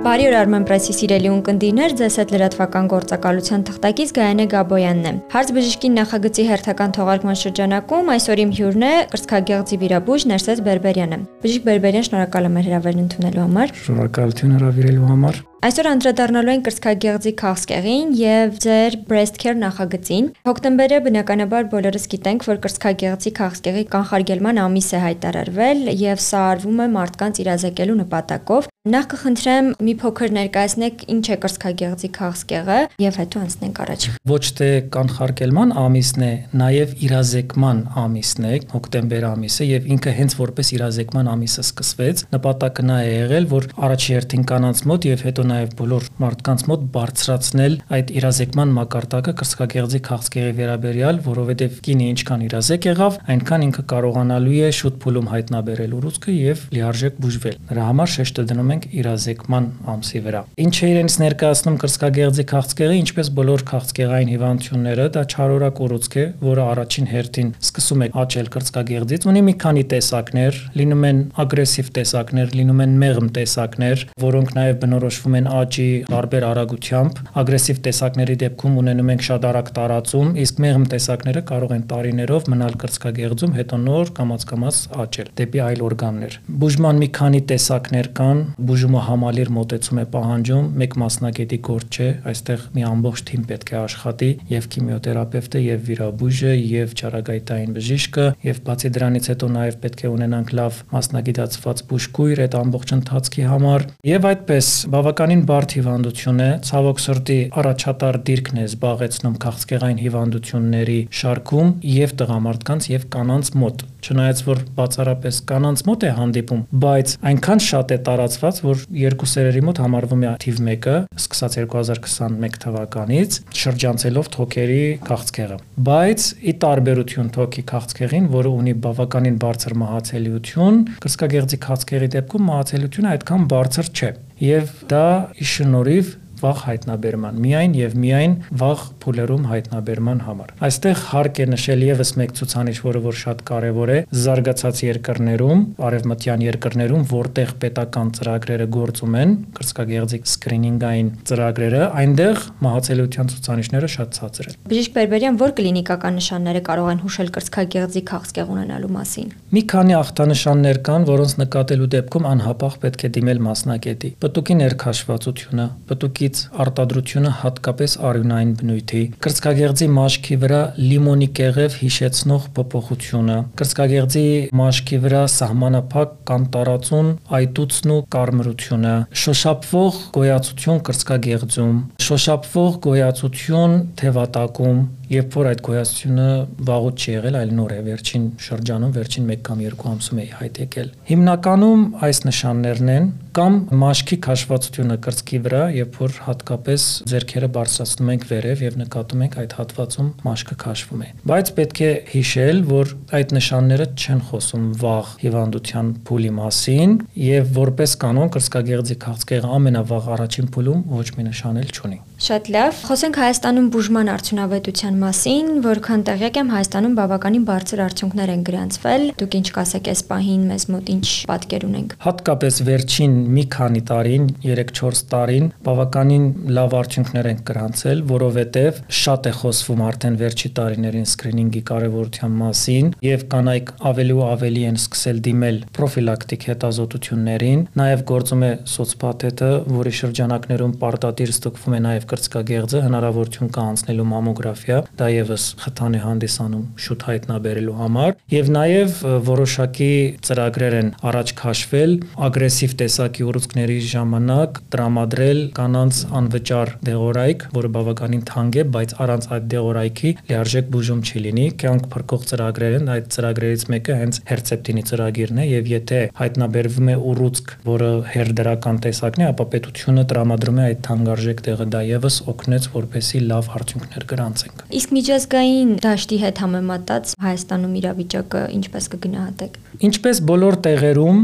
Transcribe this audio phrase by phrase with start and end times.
[0.00, 5.52] Բարի օր Armen Press-ի սիրելի ունկնդիրներ, ձեզ հետ լրատվական գործակալության թղթակից Գայանե Գաբոյանն է։ Հարց
[5.58, 12.08] բժշկի նախագծի հերթական թողարկման շրջանակում այսօր իմ հյուրն է Կրծքագեղձի վիրաբույժ Ներսես Բերբերյանը։ Բժիշկ Բերբերյան,
[12.08, 18.94] շնորհակալ եմ հրավերն ընդունելու համար։ Շնորհակալություն հրավիրելու համար։ Այսօր անդրադառնալու են կրծքագեղձի քաղցկեղին եւ ձեր
[19.10, 26.24] breast care նախագծին։ Հոկտեմբերը բնականաբար բոլորս գիտենք, որ կրծքագեղձի քաղցկեղի կանխարգելման ամիս է հայտարարվել եւ
[26.30, 32.76] սա արվում է մարդկանց իրազեկելու նպատակով։ Նախ կխնդրեմ մի փոքր ներկայացնեք ինչ է կրծքագեղձի քաղցկեղը
[33.04, 39.68] եւ հետո անցնենք առաջ։ Ոչ թե կանխարգելման ամիսն է, նաեւ իրազեկման ամիսն է, հոկտեմբեր ամիսը
[39.68, 44.82] եւ ինքը հենց որպես իրազեկման ամիսը սկսվեց։ Նպատակը նա է եղել, որ առաջի հերթին կանանց
[44.88, 51.78] մոտ եւ հետո նաև բոլոր մարդկանց մոտ բարձրացնել այդ իրազեկման մակարդակը կրծքագեղձի քաղցկեղի վերաբերյալ, որովհետև
[51.86, 57.56] կինը ինչքան իրազեկ եղավ, այնքան ինքը կարողանալու է շուտ փուլում հայտնաբերել ուռուցքը եւ լիարժեք բուժվել։
[57.70, 63.30] Նրա համար շեշտը դնում ենք իրազեկման ամսի վրա։ Ինչ է իրենից ներկայացնում կրծքագեղձի քաղցկեղը, ինչպես
[63.40, 69.42] բոլոր քաղցկեղային հիվանդությունները, դա չարորակ ուռուցք է, որը առաջին հերթին սկսում է աճել կրծքագեղձից, ունի
[69.50, 75.39] մի քանի տեսակներ, լինում են ագրեսիվ տեսակներ, լինում են մեղմ տեսակներ, որոնք նաև բնորոշվում են
[75.40, 81.42] են աճի տարբեր արագությամբ, ագրեսիվ տեսակների դեպքում ունենում ենք շատ արագ տարածում, իսկ մեղմ տեսակները
[81.50, 87.40] կարող են տարիներով մնալ կրծքագեղձում, հետո նոր կամած-կամած աճել դեպի այլ օրգաններ։ Բուժման մի քանի
[87.50, 93.44] տեսակներ կան, բուժումը համալիր մոտեցում է պահանջում, մեկ մասնագետի գործ չէ, այստեղ մի ամբողջ թիմ
[93.50, 99.78] պետք է աշխատի, եւ քիմիոթերապևտը, եւ վիրաբույժը, եւ ճարագայտային բժիշկը, եւ բացի դրանից հետո նաեւ
[99.84, 105.72] պետք է ունենանք լավ մասնագիտացված բուժքույր այդ ամբողջ ընթացքի համար։ Եվ այդպես բավական բավականին բարդ
[105.76, 113.50] հիվանդություն է, ցավոք սրտի առաջատար դիրքն է զբաղեցնում քաղցկեղային հիվանդությունների շարքում եւ տղամարդկանց եւ կանանց
[113.62, 119.28] մոտ։ Չնայած որ բացառապես կանանց մոտ է հանդիպում, բայց այնքան շատ է տարածված, որ երկու
[119.30, 127.30] սերերի մոտ համարվում է թիվ 1-ը, սկսած 2021 թվականից, շրջանցելով թոքերի քաղցկեղը։ Բայց ի տարբերություն
[127.36, 134.72] թոքի քաղցկեղին, որը ունի բավականին բարձր մահացելիություն, կրծքագեղձի քաղցկեղի դեպքում մահացելիությունը այդքան բարձր չէ եւ
[134.88, 135.06] դա
[135.44, 142.12] իշնորիվ վաղ հայտնաբերման, միայն եւ միայն վաղ փուլերում հայտնաբերման համար։ Այստեղ հարկ է նշել եւս
[142.20, 149.16] մեկ ցուցանիշ, որը որ շատ կարեւոր է, զարգացած երկրներում, արևմտյան երկրներում, որտեղ պետական ծրագրերը գործում
[149.20, 156.62] են, կրծքագեղձի սկրինինգային ծրագրերը, այնտեղ մահացելիության ցուցանիշները շատ ցածր են։ Բժիշկ Բերբերյան, որ կլինիկական նշանները
[156.70, 162.76] կարող են հուշել կրծքագեղձի քաղցկեղ ունենալու մասին։ Մի քանի ախտանշաններ կան, որոնց նկատելու դեպքում անհապաղ
[162.84, 170.60] պետք է դիմել մասնակետի։ Պտուկի ներքաշվածությունը, պտուկի կողմից արտադրությունը հատկապես արյունային բնույթի, կրծքագեղձի մաշկի վրա
[170.78, 174.24] լիմոնի կեղև հիշեցնող փոփոխությունը, կրծքագեղձի
[174.60, 178.94] մաշկի վրա սահմանափակ կամ տարածուն այտուցն ու կարմրությունը,
[179.24, 181.76] շոշափվող գոյացություն կրծքագեղձում,
[182.10, 184.78] շոշափվող գոյացություն թևատակում,
[185.10, 186.26] երբ որ այդ գոյացությունը
[186.66, 190.60] վաղուց չի եղել, այլ նոր է վերջին շրջանում, վերջին 1 կամ 2 ամսում է հայտ
[190.64, 198.10] եկել։ Հիմնականում այս նշաններն են կամ մաշկի քաշվածությունը կրծքի վրա, երբ որ հատկապես ձեռքերը բարձրացնում
[198.10, 202.94] ենք վերև եւ նկատում ենք այդ հատվածում մաշկը քաշվում է։ Բայց պետք է հիշել, որ
[203.20, 206.96] այդ նշանները չեն խոսում վաղ հիվանդության փուլի մասին
[207.30, 212.09] եւ որպես կանոն կրծքագեղձի քաղցկեղը ամենավաղ առաջին փուլում ոչ մի նշան էլ չունի։ listening.
[212.20, 218.42] Շատ լավ։ Խոսենք Հայաստանում բուժման արդյունավետության մասին, որքան տեղյակ եմ Հայաստանում բավականին բարձր արդյունքներ են
[218.44, 223.82] գրանցվել։ Դուք ինչ կասեք այս պահին մեզ մոտ ինչ պատկեր ունենք։ Հատկապես վերջին մի քանի
[223.88, 226.26] տարին, 3-4 տարին բավականին
[226.60, 233.26] լավ արդյունքներ են գրանցել, որովհետև շատ է խոսվում արդեն վերջի տարիներին սկրինինգի կարևորության մասին եւ
[233.32, 239.50] կանայք ավելի ու ավելի են սկսել դիմել պրոֆիլակտիկ հետազոտություններին, նաեւ գործում է սոցփաթեթը,
[239.80, 246.00] որի շրջանակներում պարտադիր ստուգվում է նաեւ կրծքագեղձը, հնարավորություն կա անցնելու մամոգրաֆիա, դա եւս խթան է
[246.04, 248.96] հանդիսանում շուտ հայտնաբերելու համար եւ նաեւ
[249.30, 249.92] որոշակի
[250.26, 251.92] ծրագրեր են առաջ քաշվել
[252.30, 259.48] ագրեսիվ տեսակի ուռուցքների ժամանակ տրամադրել կանանց անվճար դեղորայք, որը բավականին թանկ է, բայց առանց այդ
[259.54, 265.40] դեղորայքի լիարժեք բուժում չի լինի։ Կյանք փրկող ծրագրեր են, այդ ծրագրերից մեկը հենց հերցեպտինի ծրագիրն
[265.40, 270.82] է եւ եթե հայտնաբերվում է ուռուցք, որը հերդրական տեսակն է, ապա պետությունը տրամադրում է այդ
[270.90, 277.74] թանկարժեք դեղը դա եւս օգնեց, որպեսի լավ արդյունքներ գրանցենք։ Իսկ միջազգային դաշտի հետ համեմատած Հայաստանում
[277.80, 281.20] իրավիճակը ինչպես կգնահատեք։ Ինչպես բոլոր տեղերում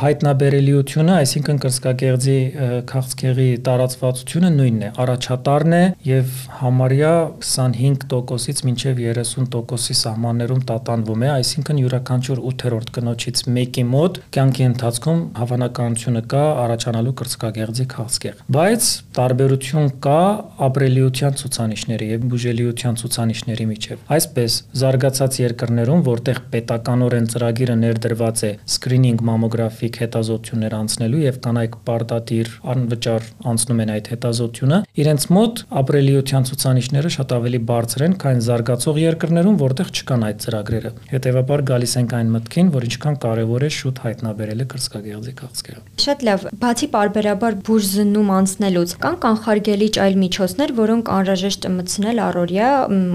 [0.00, 2.36] հայտնաբերելիությունը, այսինքն կրսկագեղձի
[2.90, 7.12] քաղցկեղի տարածվածությունը նույնն է, առաջատարն է եւ համարյա
[7.46, 16.22] 25%-ից մինչեւ 30%-ի սահմաններում տատանվում է, այսինքն յուրաքանչյուր 8-րդ կնոջից մեկի մոտ կյանքի ընթացքում հավանականությունը
[16.36, 20.15] կա առաջանալու կրծքագեղձի քաղցկեղ։ Բայց տարբերություն կա
[20.66, 29.24] ապրելիության ցուցանիշների եւ բուժելիության ցուցանիշների միջեւ։ Այսպես զարգացած երկրներում, որտեղ պետականորեն ծրագիրը ներդրված է սկրինինգ
[29.30, 37.12] մամոգրաֆիկ հետազոտություններ անցնելու եւ կանայք պարտադիր անվճար անցնում են այդ հետազոտությունը, իրենց մոտ ապրելիության ցուցանիշները
[37.16, 42.32] շատ ավելի բարձր են, քան զարգացող երկրներում, որտեղ չկան այդ ծրագրերը։ Հետևաբար գալիս ենք այն
[42.36, 48.96] մտքին, որ ինչքան կարևոր է շուտ հայտնաբերելը կրծքագեղձի քաղցկեղը։ Շատ լավ, բացի parberabar բուժզննում անցնելուց,
[49.06, 52.68] կան կանխարգելիչ այլ միջոցներ, որոնք անհրաժեշտ է մտցնել առօրյա,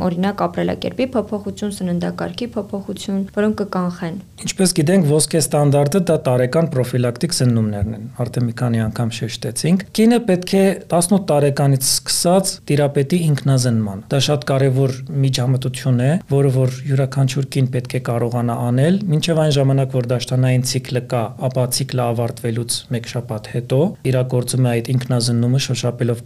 [0.07, 7.95] օրինակ ապրելակերպի փոփոխություն, սննդակարգի փոփոխություն, որոնք կկանխեն։ Ինչպես գիտենք, ոսկե ստանդարտը դա տարեկան պրոֆիլակտիկ սննումներն
[7.97, 10.63] են։ Արդեն մի քանի անգամ շեշտեցինք։ Կինը պետք է
[10.97, 14.95] 18 տարեկանից սկսած տիրապետի ինքնազնման։ Դա շատ կարևոր
[15.25, 20.65] միջամտություն է, որը որ յուրաքանչյուր կին պետք է կարողանա անել, մինչև այն ժամանակ, որ դաշտանային
[20.71, 23.79] ցիկլը կա, ապա ցիկլը ավարտվելուց 1 շաբաթ հետո
[24.11, 26.25] իրագործում է այդ ինքնազննումը շոշափելով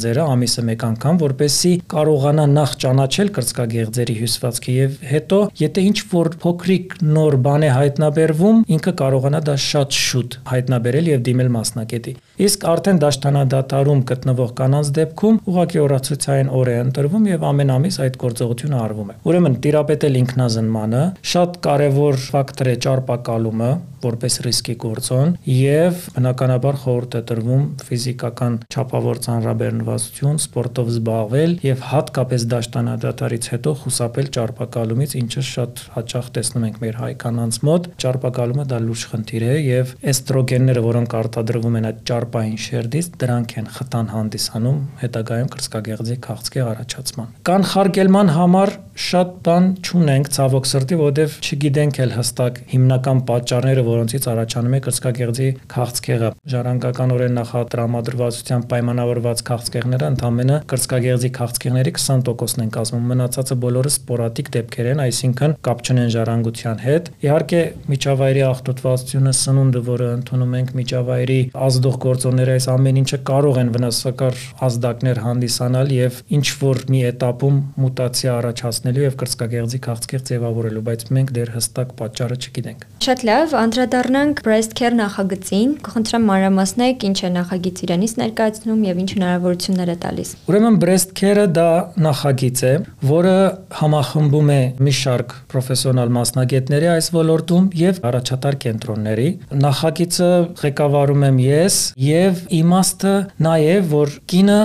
[0.00, 6.30] կրծքագեղձերը ամիսը մեկ անգամ, որպեսզի կարողանա նախ ճանաչել կրծքագեղձերի հյուսվածքը եւ հետո, եթե ինչ որ
[6.44, 12.62] փոքրիկ նոր բան է հայտնաբերվում, ինքը կարողանա դա շատ շուտ հայտնաբերել եւ դիմել մասնակետի։ Իսկ
[12.70, 18.78] արդեն դաշտանադատարում գտնվող կանանց դեպքում ուղղակի օրացուցային օր է ընտրվում եւ ամեն ամիս այդ գործողությունը
[18.80, 21.02] արվում է։ Ուրեմն տիրապետել ինքնազնմանը
[21.34, 23.70] շատ կարևոր ֆակտոր է ճարպակալումը,
[24.00, 32.46] որպես ռիսկի գործոն եւ բնականաբար խորհուրդ է տրվում ֆիզիկական չափավոր ծանրաբեռնվածություն, սպորտով զբաղվել եւ հատկապես
[32.54, 38.80] դաշտանադատարից հետո խուսափել ճարպակալումից, ինչը շատ հաճախ տեսնում ենք մեր հայ կանանց մոտ։ Ճարպակալումը դա
[38.88, 44.78] լուրջ խնդիր է եւ էստրոգենները, որոնք արտադրվում են այդ ճարպային շերտից, դրանք են խտան հանդիսանում
[45.00, 52.58] հետագայում կրծքագեղձի քաղցկեղ առաջացման։ Կանխարգելման համար շատ բան չունենք ցավոք սրտի, որովհետև չգիտենք էլ հստակ
[52.70, 62.64] հիմնական պատճառները, որոնցից առաջանում է կրծքագեղձի քաղցկեղը։ Ժառանգականորեն նախատրամադրվածության պայմանավորված քաղցկեղները ընդամենը կրծքագեղձի քաղցկեղների 20%-ն
[62.66, 67.62] են կազմում, մնացածը բոլորը սպորադիկ դեպքեր են, այսինքն կապ չունեն ժառանգության հետ։ Իհարկե
[67.94, 71.40] միջավայրի ախտոտվածությունը, սնունդը, որը ընդունում ենք, միջավայրի
[71.70, 77.60] ազդող գործոնները այս ամեն ինչը կարող են վնասակար ազդակներ հանդիսանալ եւ ինչ որ մի этаպում
[77.80, 84.42] մուտացիա առաջացնելու եւ կրծքագեղձի քաղցկեղ ձևավորելու, բայց մենք դեռ հստակ պատճառը չգիտենք։ Շատ լավ, անդրադառնանք
[84.44, 90.32] breast care նախագծին։ Կխնդրեմ մանրամասնեք ինչ է նախագիծ իրենից ներկայացնում եւ ինչ հնարավորություններ է տալիս։
[90.50, 91.68] Ուրեմն breast care-ը դա
[92.04, 92.74] նախագիծ է,
[93.10, 93.36] որը
[93.80, 99.28] համախմբում է մի շարք պրոֆեսիոնալ մասնագետների այս ոլորտում եւ առաջատար կենտրոնների։
[99.64, 100.30] Նախագիծը
[100.60, 103.14] ղեկավարում եմ ես եւ իմաստը
[103.44, 104.58] նա է, որ կինը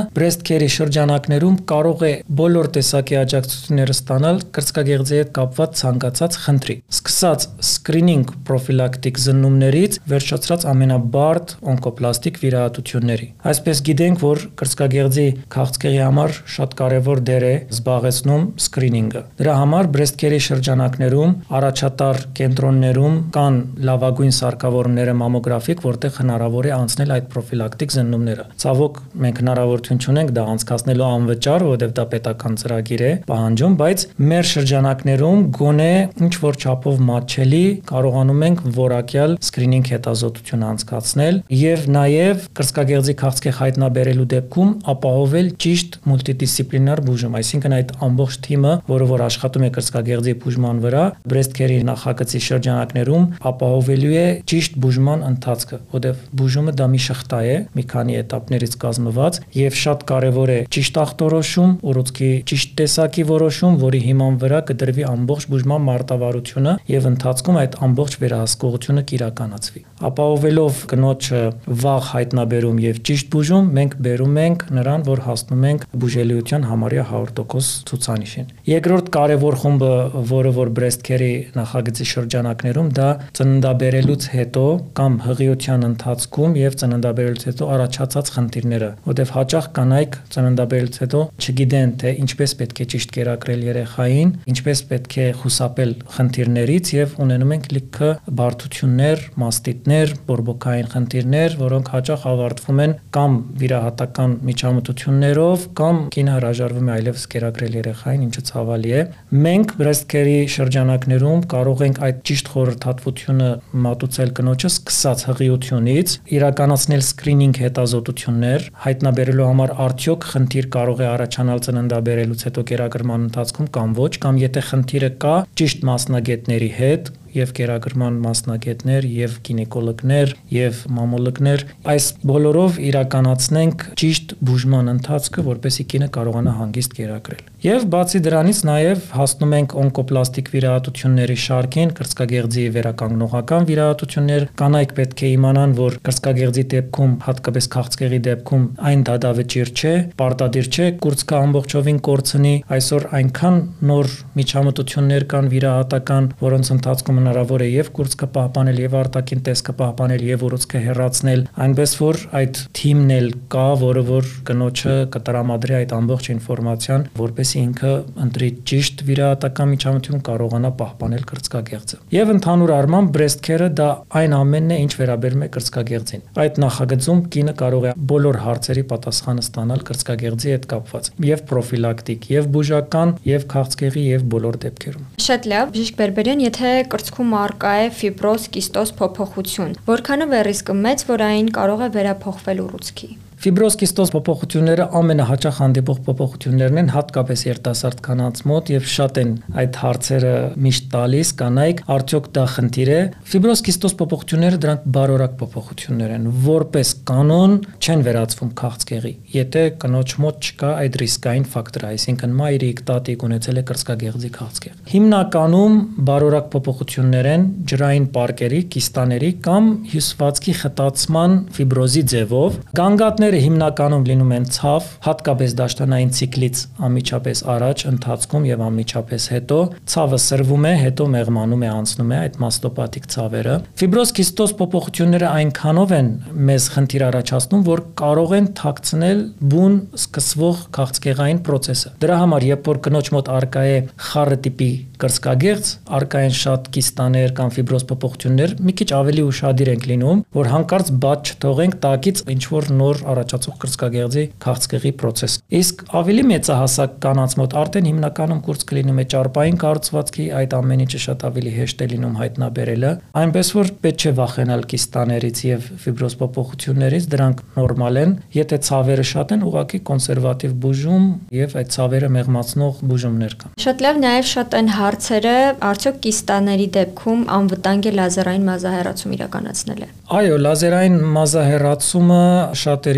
[0.45, 8.33] care-ի շրջանակներում կարող է բոլոր տեսակի աջակցությունները ստանալ կրծքագեղձի հետ կապված ցանկացած խնդրի։ Սկսած սկրինինգ
[8.47, 17.45] պրոֆիլակտիկ զննումներից վերջացրած ամենաբարդ օնկոպլաստիկ վիրահատությունների։ Այսպես գիտենք, որ կրծքագեղձի քաղցկեղի համար շատ կարևոր դեր
[17.45, 19.91] է զբաղեցնում սկրինինգը։ Դրա համար
[20.25, 23.57] care-ի շրջանակներում առաջատար կենտրոններում կան
[23.89, 30.45] լավագույն սարքավորումները մամոգրաֆիկ, որտեղ հնարավոր է անցնել այդ պրոֆիլակտիկ զննումները։ Ցավոք մենք հնարավորություն չունենք դա
[30.55, 35.91] անցկացնելու անվճար, որովհետև դա պետական ծրագիր է պահանջում, բայց մեր շրջանակներում գոնե
[36.25, 44.27] ինչ որ չափով մատչելի կարողանում ենք որակյալ սկրինինգ հետազոտություն անցկացնել եւ նաեւ կրծքագեղձի քաղցկեղ հայտնաբերելու
[44.35, 50.81] դեպքում ապահովել ճիշտ մուլտիդիսցիպլինար բուժում, այսինքն այդ ամբողջ թիմը, որը որ աշխատում է կրծքագեղձի բուժման
[50.85, 57.39] վրա, breast care-ի նախագծի շրջանակներում ապահովելու է ճիշտ բուժման ընթացքը, որտեղ բուժումը դա մի թղթա
[57.47, 63.77] է, մի քանի этаպներից կազմված եւ շատ կարեւոր է ճիշտ ախտորոշում, ուռուցքի ճիշտ տեսակի որոշում,
[63.85, 71.41] որի հիման վրա կդրվի ամբողջ բուժման մարտավարությունը եւ ընթացքում այդ ամբողջ վերահսկողությունը կիրականացվի։ Ապահովելով կնոջը
[71.85, 77.89] վաղ հայտնաբերում եւ ճիշտ բուժում, մենք բերում ենք նրան, որ հասնում ենք բուժելիության համարյա 100%
[77.89, 79.93] ցուցանիշին։ Երկրորդ կարևոր խումբը,
[80.35, 84.65] որը որ breast care-ի նախագծի շրջանակներում դա ծննդաբերելուց հետո
[84.99, 91.91] կամ հղիության ընթացքում եւ ծննդ ծննդաբերելուց հետո առաջացած խնդիրները, որտեղ հաճախ կանայք ծննդաբերելուց հետո չգիտեն
[92.01, 97.67] թե ինչպես պետք է ճիշտ կերակրել երեխային, ինչպես պետք է խուսափել խնդիրներից եւ ունենում ենք
[97.75, 98.09] լիքը
[98.39, 106.95] բարդություններ, մաստիտներ, բորբոքային խնդիրներ, որոնք հաճախ ավարտվում են կամ վիրահատական միջամտություններով կամ կինը հրաժարվում է
[106.95, 109.01] այլևս կերակրել երեխային, ինչը ցավալի է։
[109.45, 109.75] Մենք
[110.15, 113.49] care-ի շրջանակներում կարող ենք այդ ճիշտ խորհրդատվությունը
[113.85, 122.45] մատուցել կնոջը սկսած հղիությունից, իրականացնել սկրինինգ հետազոտություններ, հայտնաբերելու համար արդյոք խնդիր կարող է առաջանալ ծննդաբերելուց
[122.47, 129.07] հետո կերակրման ընթացքում կամ ոչ, կամ եթե խնդիրը կա, ճիշտ մասնագետների հետ եւ կերակրման մասնագետներ
[129.15, 131.65] եւ գինեկոլոգներ եւ մամոլոգներ
[131.95, 139.05] այս բոլորով իրականացնենք ճիշտ բուժման ընթացքը որպեսզի կինը կարողանա հանգիստ կերակրել եւ բացի դրանից նաեւ
[139.15, 147.15] հասնում ենք օնկոպլաստիկ վիրահատությունների շարքին կրծքագեղձի վերականգնողական վիրահատություններ կանայք պետք է իմանան որ կրծքագեղձի դեպքում
[147.25, 153.57] հատկապես քաղցկեղի դեպքում այն դադավճիռ չէ պարտադիր չէ կուրծքը ամբողջովին կորցնի այսօր այնքան
[153.89, 160.23] նոր միջամտություններ կան վիրահատական որոնց ընթացքում հնարավոր է եւ կուրծքը պահպանել եւ արտաքին տեսքը պահպանել
[160.29, 166.29] եւ ուռուցքը հեռացնել, այնպես որ այդ թիմն էլ կա, որը որ կնոջը կտրամադրի այդ ամբողջ
[166.35, 167.93] ինֆորմացիան, որպեսզի ինքը
[168.25, 173.89] ընտրի ճիշտ վիրահատական միջամտություն կարողանա պահպանել կրծքագեղձը։ Եվ ընդհանուր առմամբ breast care-ը դա
[174.21, 179.45] այն ամենն է, ինչ վերաբերում է կրծքագեղձին։ Այդ նախագծում կինը կարող է բոլոր հարցերի պատասխանը
[179.45, 185.71] ստանալ կրծքագեղձի հետ կապված, եւ պրոֆիլակտիկ, եւ բուժական, եւ քաղցկեղի, եւ բոլոր դեպքերում։ Շատ լավ,
[185.75, 191.23] բժիշկ Բերբերյան, եթե կրծք ընթացքում արկա է ֆիբրոզ կիստոզ փոփոխություն, որքանով է ռիսկը մեծ, որ
[191.31, 193.09] այն կարող է վերափոխվել ուռուցքի։
[193.45, 199.77] Ֆիբրոզ կիստոզ փոփոխությունները ամենահաճախ հանդիպող փոփոխություններն են հատկապես երիտասարդ կանանց մոտ եւ շատ են այդ
[199.83, 200.31] հարցերը
[200.65, 202.97] միշտ տալիս կանայք արդյոք դա խնդիր է.
[203.29, 207.53] Ֆիբրոզ կիստոզ փոփոխությունները դրանք բարորակ փոփոխություններ են որպես կանոն
[207.85, 213.63] չեն վերածվում քաղցկեղի եթե կնոջ մոտ չկա այդ ռիսկային ֆակտորը այսինքն մայրիկ տատիկ ունեցել է
[213.69, 215.77] կրծքագեղձի քաղցկեղ հիմնականում
[216.09, 224.29] բարորակ փոփոխություններ են ջրային պարկերի կիստաների կամ հյուսվածքի խտացման ֆիբրոզի ձևով գանգատները Ծնողները հիմնականում լինում
[224.31, 229.57] են ցավ, հատկապես դաշտանային ցիկլից անմիջապես առաջ, ընթացքում եւ անմիջապես հետո,
[229.91, 235.93] ցավը սրվում է, հետո մեղմանում է, անցնում է այդ մաստոպատիկ ցավերը։ Ֆիբրոզ կիստոզ փոփոխությունները այնքանով
[235.99, 236.09] են
[236.47, 239.19] մեզ խնդիր առաջացնում, որ կարող են թաքցնել
[239.51, 245.71] բուն սկսվող քաղցկեղային process-ը։ Դրա համար, երբ որ կնոջ մոտ արկա է խառը տիպի կրծքագեղձ,
[245.99, 250.91] արկա են շատ կիստաներ կամ ֆիբրոզ փոփոխություններ, մի քիչ ավելի ուշադիր ենք լինում, որ հանկարծ
[251.03, 257.55] բաց չթողենք տակից ինչ որ նոր առաջացող կրծքագեղձի քաղցկեղի process։ Իսկ ավելի մեծահասակ կանանց մոտ
[257.61, 262.15] արդեն հիմնականում կուրծքը լինում է ճարպային կառուցվածքի, այդ ամեն ինչը շատ ավելի հեշտ է լինում
[262.21, 262.91] հայտնաբերելը,
[263.25, 269.33] այնպես որ պետք չէ վախենալ կիստաներից եւ ֆիբրոզ փոփոխություններից, դրանք նորմալ են։ Եթե ցավերը շատ
[269.35, 271.05] են, ուղղակի կոնսերվատիվ բուժում
[271.35, 275.35] եւ այդ ցավերը մեղմացնող բուժումներ կան։ Շատ լավ, նաեւ շատ են հարցերը,
[275.69, 282.23] արդյոք կիստաների դեպքում անվտանգ է լազերային մազահեռացում իրականացնելը։ Այո, լազերային մազահեռացումը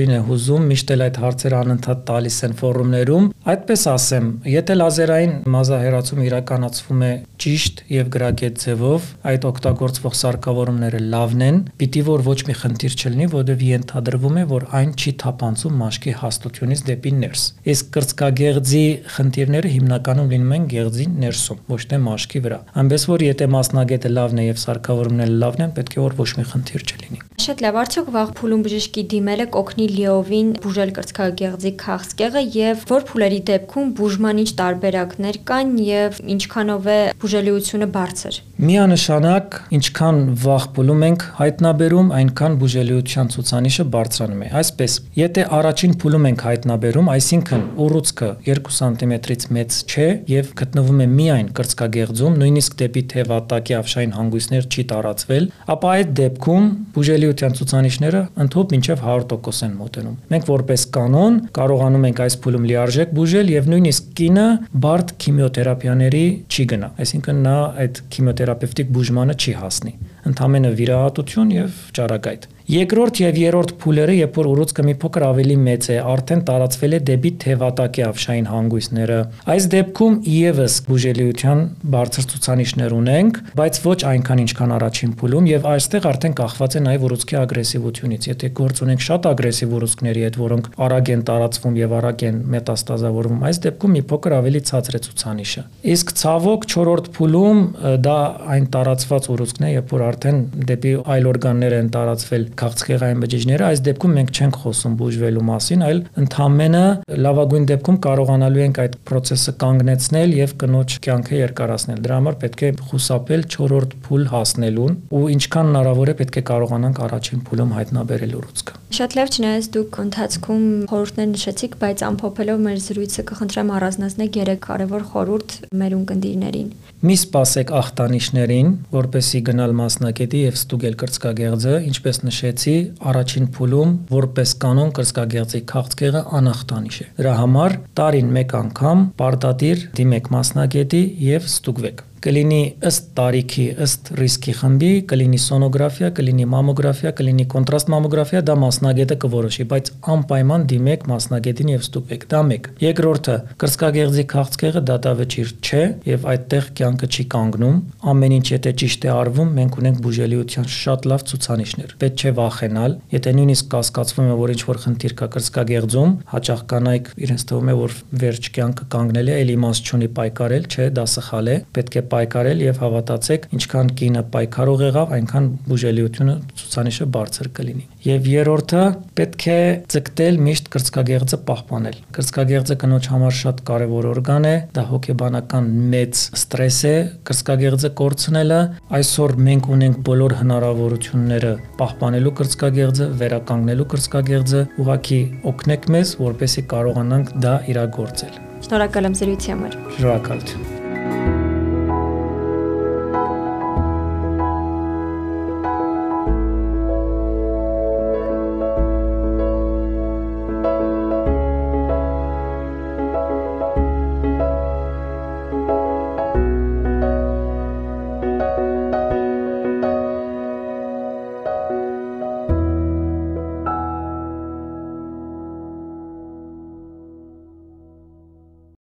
[0.08, 5.34] շատերին է հուզում, միշտ էլ այդ հարցերը անընդհատ տալիս են ֆորումներում։ Այդպես ասեմ, եթե լազերային
[5.52, 7.12] մազահեռացումը իրականացվում է
[7.44, 13.28] ճիշտ եւ գրագետ ձևով, այդ օգտագործվող սարքավորումները լավն են, պիտի որ ոչ մի խնդիր չլինի,
[13.36, 18.84] որովհետեւ ենթադրվում է, որ այն չի թափանցում մաշկի հաստությունից դեպի ներս։ Իսկ կրծքագեղձի
[19.18, 24.38] խնդիրները հիմնականում լինում են գեղձի ներսում, ոչ թե մաշկի վրա։ Այնպես որ եթե մասնագետը լավն
[24.38, 28.08] է եւ սարքավորումները լավն են, պետք է որ ոչ մի խնդիր չլինի։ Շատ լավ, արդյոք
[28.18, 34.51] վաղ փուլում բժշկի դիմելը կօգնի լիովին բուժել կրծքագեղձի քաղցկեղը եւ որ փուլերի դեպքում բուժման ինչ
[34.62, 43.32] տարբերակներ կան եւ ինչքանով է բուժելիությունը բարձր։ Միանշանակ, ինչքան վաղ փուլում ենք հայտնաբերում, այնքան բուժելիության
[43.34, 50.08] ցուցանիշը բարձրանում է։ Այսպես, եթե առաջին փուլում ենք հայտնաբերում, այսինքն ուռուցքը 2 սանտիմետրից մեծ չէ
[50.34, 56.68] եւ գտնվում է միայն կրծքագեղձում, նույնիսկ դեպի թևատակի ավշային հանգույցներ չի տարածվել, ապա այդ դեպքում
[56.98, 63.15] բուժելիության ցուցանիշները ընդհանուր մինչև 100% են մոտենում։ Մենք որպես կանոն կարողանում ենք այս փուլում լիարժեք
[63.17, 64.48] բուժել եւ նույնիսկ կինը
[64.88, 69.94] բարդ քիմիոթերապիաների չի գնա, այսինքն նա այդ քիմիոթերապևտիկ բուժմանը չի հասնի
[70.27, 75.86] ընդհանրապես վիրահատություն եւ ճարագայթ Երկրորդ եւ երրորդ փուլերը, երբ որ ուռուցքը մի փոքր ավելի մեծ
[75.88, 79.20] է, արդեն տարածվել է դեպի թևատակի ավշային հանգույցները։
[79.54, 81.62] Այս դեպքում իևս բուժելիության
[81.96, 87.08] բարձր ցուցանիշներ ունենք, բայց ոչ այնքան ինչքան առաջին փուլում եւ այստեղ արդեն կախված է նաեւ
[87.08, 92.28] ուռուցքի ագրեսիվությունից։ Եթե գործ ունենք շատ ագրեսիվ ուռուցքների հետ, որոնք արագ են տարածվում եւ արագ
[92.28, 97.64] են մետաստազավորվում, այս դեպքում մի փոքր ավելի ցածր է ցուցանիշը։ Իսկ ցավոք 4-րդ փուլում
[98.04, 98.20] դա
[98.58, 103.82] այն տարածված ուռուցքն է, երբ որ արդեն դեպի այլ օրգաններ են տարածվել քաղցկեղային բջիջները, այս
[103.88, 106.84] դեպքում մենք չենք խոսում բուժվելու մասին, այլ ընդամենը
[107.28, 112.72] լավագույն դեպքում կարողանալու ենք այդ process-ը կանգնեցնել եւ կնոջ կյանքը երկարացնել։ Դրա համար պետք է
[112.88, 118.78] խուսափել 4-րդ փուլ հասնելուն ու ինչքան հնարավոր է պետք է կարողանանք առաջին փուլում հայտնաբերել ուռուցքը։
[118.98, 125.08] Շատ լավ չնայած դուք ընթացքում խորհուրդներ նշեցիք, բայց ամփոփելով մեր զրույցը կխնդրեմ առանձնացնել երեք կարևոր
[125.12, 132.74] խորհուրդ մեր ունկնդիրներին։ Մի սպասեք ախտանիշներին, որպեսի գնալ մասնակետի եւ ստուգել կրծքագեղձը, ինչպես նշեցի,
[133.12, 140.34] առաջին փուլում որպես կանոն կրծքագեղձի քաղցկեղը անախտանիշ է։ Դրա համար տարին մեկ անգամ պարտադիր դիմեք
[140.39, 147.92] մասնակետի եւ ստուգվեք կլինի ըստ տարիքի, ըստ ռիսկի խմբի, կլինի սոնոգրաֆիա, կլինի մամոգրաֆիա, կլինի կոնտրաստ
[147.94, 154.82] մամոգրաֆիա, դա մասնագետը կորոշի, բայց անպայման դիմեք մասնագետին եւ ստուգեք։ Դա մեկ։ Երկրորդը, կրծքագեղձի քաղցկեղը
[154.88, 160.02] դատավճիռ չէ եւ այդտեղ կյանքը չի կանգնում։ Ամեն ինչ եթե ճիշտ է արվում, մենք ունենք
[160.08, 165.16] բուժելիության շատ լավ ցուցանիշներ։ Պետք չէ վախենալ, եթե նույնիսկ կասկածվում է, որ ինչ որ խնդիր
[165.18, 170.10] կա կրծքագեղձում, հաճախ կանայք իրենց թվում է, որ վերջ կյանքը կանգնել է, ելի իմաստ չունի
[170.18, 175.50] պայքարել, չէ, դա սխալ է։ Պետք է պայքարել եւ հավատացեք, ինչքան կինը պայքարող եղավ, այնքան
[175.68, 178.84] բուժելիությունը ցուցանիշը բարձր կլինի։ Եվ երրորդը
[179.18, 179.60] պետք է
[179.94, 186.80] ձգտել միշտ կրծքագեղձը պահպանել։ Կրծքագեղձը կնոջ համար շատ կարևոր օրգան է, դա հոգեբանական մեծ ստրես
[186.88, 186.96] է
[187.28, 188.62] կրծքագեղձը կորցնելը։
[188.98, 195.22] Այսօր մենք ունենք բոլոր հնարավորությունները պահպանելու կրծքագեղձը, վերականգնելու կրծքագեղձը, ուղղակի
[195.52, 200.77] օգնեք մեզ, որպեսզի կարողանանք դա իրագործել։ Շնորհակալ եմ զրույցի համար։ Շնորհակալություն։